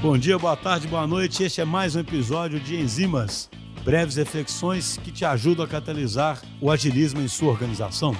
Bom 0.00 0.16
dia, 0.16 0.38
boa 0.38 0.56
tarde, 0.56 0.86
boa 0.86 1.08
noite. 1.08 1.42
Este 1.42 1.60
é 1.60 1.64
mais 1.64 1.96
um 1.96 2.00
episódio 2.00 2.60
de 2.60 2.76
Enzimas, 2.76 3.50
breves 3.84 4.14
reflexões 4.14 4.96
que 4.96 5.10
te 5.10 5.24
ajudam 5.24 5.64
a 5.64 5.68
catalisar 5.68 6.40
o 6.60 6.70
agilismo 6.70 7.20
em 7.20 7.26
sua 7.26 7.48
organização. 7.48 8.12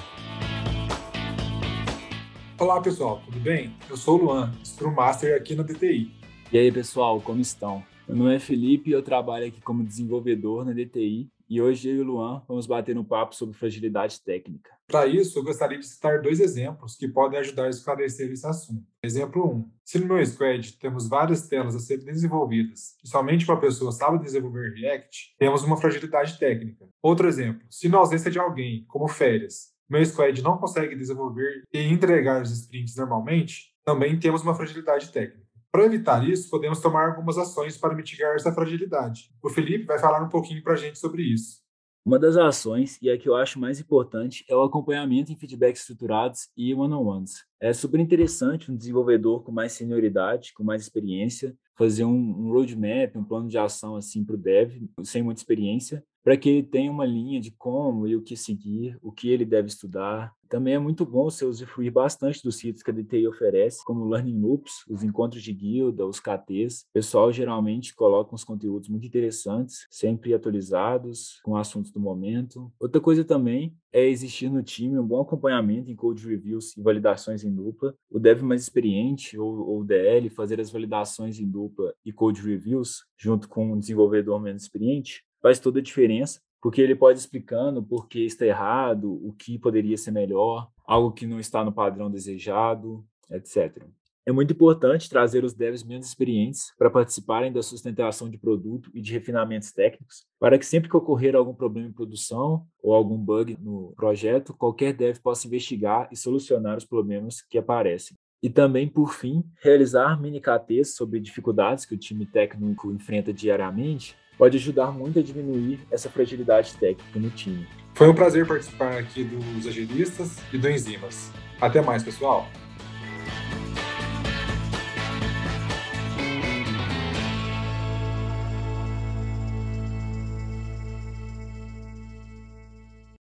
Olá, 2.59 2.81
pessoal, 2.81 3.21
tudo 3.23 3.39
bem? 3.39 3.73
Eu 3.89 3.95
sou 3.95 4.19
o 4.19 4.25
Luan, 4.25 4.53
Scrum 4.61 4.91
Master 4.91 5.37
aqui 5.37 5.55
na 5.55 5.63
DTI. 5.63 6.11
E 6.51 6.57
aí, 6.57 6.69
pessoal, 6.69 7.21
como 7.21 7.39
estão? 7.39 7.81
Meu 8.05 8.17
nome 8.17 8.35
é 8.35 8.39
Felipe 8.39 8.89
e 8.89 8.93
eu 8.93 9.01
trabalho 9.01 9.47
aqui 9.47 9.61
como 9.61 9.81
desenvolvedor 9.81 10.65
na 10.65 10.73
DTI 10.73 11.29
e 11.49 11.61
hoje 11.61 11.89
eu 11.89 11.95
e 11.95 11.99
o 12.01 12.03
Luan 12.03 12.43
vamos 12.47 12.67
bater 12.67 12.97
um 12.97 13.03
papo 13.03 13.35
sobre 13.35 13.57
fragilidade 13.57 14.21
técnica. 14.21 14.69
Para 14.87 15.07
isso, 15.07 15.39
eu 15.39 15.43
gostaria 15.43 15.79
de 15.79 15.85
citar 15.85 16.21
dois 16.21 16.39
exemplos 16.39 16.95
que 16.95 17.07
podem 17.07 17.39
ajudar 17.39 17.65
a 17.65 17.69
esclarecer 17.69 18.31
esse 18.31 18.45
assunto. 18.45 18.85
Exemplo 19.03 19.45
1. 19.45 19.51
Um, 19.51 19.71
se 19.83 19.99
no 19.99 20.07
meu 20.07 20.25
squad 20.25 20.77
temos 20.77 21.07
várias 21.07 21.47
telas 21.47 21.75
a 21.75 21.79
serem 21.79 22.05
desenvolvidas 22.05 22.95
e 23.03 23.07
somente 23.07 23.45
uma 23.45 23.59
pessoa 23.59 23.91
sabe 23.91 24.23
desenvolver 24.23 24.73
React, 24.75 25.35
temos 25.37 25.63
uma 25.63 25.77
fragilidade 25.77 26.37
técnica. 26.37 26.87
Outro 27.01 27.27
exemplo. 27.27 27.65
Se 27.69 27.89
na 27.89 27.97
ausência 27.97 28.29
de 28.29 28.39
alguém, 28.39 28.85
como 28.87 29.07
férias, 29.07 29.73
meu 29.89 30.05
squad 30.05 30.41
não 30.43 30.57
consegue 30.57 30.95
desenvolver 30.95 31.63
e 31.73 31.81
entregar 31.81 32.43
os 32.43 32.51
sprints 32.51 32.95
normalmente, 32.95 33.73
também 33.83 34.19
temos 34.19 34.43
uma 34.43 34.53
fragilidade 34.53 35.11
técnica. 35.11 35.48
Para 35.71 35.85
evitar 35.85 36.27
isso, 36.27 36.49
podemos 36.49 36.79
tomar 36.79 37.09
algumas 37.09 37.37
ações 37.37 37.77
para 37.77 37.93
mitigar 37.93 38.35
essa 38.35 38.51
fragilidade. 38.51 39.29
O 39.41 39.49
Felipe 39.49 39.85
vai 39.85 39.99
falar 39.99 40.23
um 40.23 40.29
pouquinho 40.29 40.63
para 40.63 40.73
a 40.73 40.75
gente 40.75 40.97
sobre 40.97 41.21
isso. 41.21 41.59
Uma 42.03 42.17
das 42.17 42.37
ações, 42.37 42.97
e 43.03 43.09
a 43.11 43.17
que 43.17 43.29
eu 43.29 43.35
acho 43.35 43.59
mais 43.59 43.79
importante, 43.79 44.43
é 44.49 44.55
o 44.55 44.63
acompanhamento 44.63 45.31
em 45.31 45.35
feedbacks 45.35 45.81
estruturados 45.81 46.49
e 46.57 46.73
one-on-ones. 46.73 47.45
É 47.59 47.71
super 47.71 47.99
interessante 47.99 48.71
um 48.71 48.75
desenvolvedor 48.75 49.43
com 49.43 49.51
mais 49.51 49.73
senioridade, 49.73 50.53
com 50.53 50.63
mais 50.63 50.81
experiência, 50.81 51.55
fazer 51.79 52.03
um, 52.03 52.11
um 52.11 52.51
roadmap, 52.51 53.15
um 53.15 53.23
plano 53.23 53.47
de 53.47 53.57
ação 53.57 53.95
assim 53.95 54.21
para 54.21 54.35
o 54.35 54.37
dev, 54.37 54.83
sem 55.01 55.23
muita 55.23 55.39
experiência, 55.39 56.03
para 56.21 56.35
que 56.35 56.49
ele 56.49 56.63
tenha 56.63 56.91
uma 56.91 57.05
linha 57.05 57.39
de 57.39 57.51
como 57.51 58.05
e 58.05 58.17
o 58.17 58.21
que 58.21 58.35
seguir, 58.35 58.97
o 59.01 59.13
que 59.13 59.29
ele 59.29 59.45
deve 59.45 59.69
estudar. 59.69 60.33
Também 60.49 60.73
é 60.73 60.79
muito 60.79 61.05
bom 61.05 61.29
você 61.29 61.45
usufruir 61.45 61.89
bastante 61.89 62.43
dos 62.43 62.57
sítios 62.57 62.83
que 62.83 62.91
a 62.91 62.93
DTI 62.93 63.27
oferece, 63.27 63.85
como 63.85 64.09
Learning 64.09 64.41
Loops, 64.41 64.83
os 64.89 65.03
encontros 65.03 65.41
de 65.41 65.53
guilda, 65.53 66.05
os 66.05 66.19
KTs. 66.19 66.81
O 66.81 66.93
pessoal 66.93 67.31
geralmente 67.31 67.95
coloca 67.95 68.35
uns 68.35 68.43
conteúdos 68.43 68.89
muito 68.89 69.07
interessantes, 69.07 69.87
sempre 69.89 70.33
atualizados, 70.33 71.39
com 71.43 71.55
assuntos 71.55 71.91
do 71.91 71.99
momento. 71.99 72.69
Outra 72.77 72.99
coisa 72.99 73.23
também 73.23 73.73
é 73.91 74.05
existir 74.05 74.49
no 74.49 74.61
time 74.61 74.99
um 74.99 75.05
bom 75.05 75.21
acompanhamento 75.21 75.89
em 75.89 75.95
code 75.95 76.27
reviews 76.27 76.75
e 76.77 76.81
validações 76.81 77.43
em 77.43 77.53
dupla. 77.53 77.95
O 78.09 78.19
dev 78.19 78.41
mais 78.41 78.61
experiente, 78.61 79.37
ou, 79.37 79.67
ou 79.67 79.83
DL, 79.83 80.29
fazer 80.29 80.59
as 80.59 80.71
validações 80.71 81.39
em 81.39 81.49
dupla 81.49 81.93
e 82.05 82.11
code 82.11 82.41
reviews 82.41 83.05
junto 83.17 83.49
com 83.49 83.73
um 83.73 83.79
desenvolvedor 83.79 84.39
menos 84.39 84.63
experiente, 84.63 85.23
faz 85.41 85.59
toda 85.59 85.79
a 85.79 85.83
diferença, 85.83 86.41
porque 86.61 86.81
ele 86.81 86.95
pode 86.95 87.19
explicando 87.19 87.81
por 87.81 88.07
que 88.07 88.25
está 88.25 88.45
errado, 88.45 89.11
o 89.25 89.33
que 89.33 89.57
poderia 89.57 89.97
ser 89.97 90.11
melhor, 90.11 90.69
algo 90.85 91.11
que 91.11 91.25
não 91.25 91.39
está 91.39 91.63
no 91.63 91.71
padrão 91.71 92.11
desejado, 92.11 93.03
etc. 93.31 93.83
É 94.25 94.31
muito 94.31 94.53
importante 94.53 95.09
trazer 95.09 95.43
os 95.43 95.53
devs 95.53 95.83
menos 95.83 96.07
experientes 96.07 96.73
para 96.77 96.89
participarem 96.89 97.51
da 97.51 97.63
sustentação 97.63 98.29
de 98.29 98.37
produto 98.37 98.91
e 98.93 99.01
de 99.01 99.11
refinamentos 99.11 99.71
técnicos, 99.71 100.25
para 100.39 100.57
que 100.59 100.65
sempre 100.65 100.89
que 100.89 100.97
ocorrer 100.97 101.35
algum 101.35 101.53
problema 101.53 101.87
em 101.87 101.93
produção 101.93 102.65
ou 102.81 102.93
algum 102.93 103.17
bug 103.17 103.57
no 103.59 103.93
projeto, 103.95 104.53
qualquer 104.53 104.93
dev 104.93 105.17
possa 105.19 105.47
investigar 105.47 106.07
e 106.11 106.15
solucionar 106.15 106.77
os 106.77 106.85
problemas 106.85 107.41
que 107.41 107.57
aparecem. 107.57 108.15
E 108.41 108.49
também, 108.49 108.87
por 108.87 109.13
fim, 109.13 109.43
realizar 109.61 110.21
mini 110.21 110.39
KTs 110.39 110.95
sobre 110.95 111.19
dificuldades 111.19 111.85
que 111.85 111.95
o 111.95 111.97
time 111.97 112.25
técnico 112.25 112.91
enfrenta 112.91 113.33
diariamente 113.33 114.15
pode 114.37 114.55
ajudar 114.55 114.91
muito 114.91 115.19
a 115.19 115.21
diminuir 115.21 115.85
essa 115.91 116.09
fragilidade 116.09 116.73
técnica 116.77 117.19
no 117.19 117.29
time. 117.29 117.67
Foi 117.93 118.07
um 118.07 118.15
prazer 118.15 118.47
participar 118.47 118.97
aqui 118.97 119.25
dos 119.25 119.67
agilistas 119.67 120.37
e 120.53 120.57
do 120.57 120.69
Enzimas. 120.69 121.29
Até 121.59 121.81
mais, 121.81 122.01
pessoal! 122.01 122.47